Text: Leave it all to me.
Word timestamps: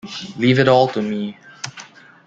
Leave 0.37 0.57
it 0.57 0.67
all 0.67 0.87
to 0.87 0.99
me. 0.99 1.37